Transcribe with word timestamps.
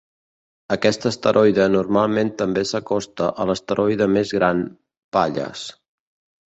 Aquest 0.75 1.05
asteroide 1.09 1.67
normalment 1.75 2.33
també 2.41 2.65
s'acosta 2.71 3.31
a 3.45 3.49
l'asteroide 3.51 4.09
més 4.19 4.35
gran 4.41 4.69
Pallas. 5.19 5.73